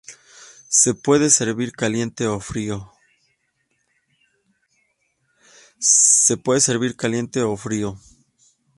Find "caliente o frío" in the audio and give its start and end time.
1.73-2.89